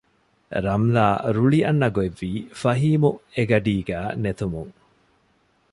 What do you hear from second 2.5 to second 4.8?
ފަހީމު އެގަޑީގައި ނެތުމުން